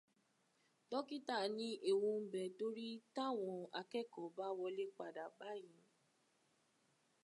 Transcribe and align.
Dókítà 0.89 1.37
ní 1.57 1.67
ewu 1.89 2.09
ń 2.21 2.25
bẹ 2.31 2.43
tórí 2.57 2.87
táwọn 3.15 3.61
akẹ́kọ̀ọ́ 3.79 4.33
ba 4.37 4.45
wọlé 4.59 4.85
padà 4.97 5.25
báyìí 5.37 5.79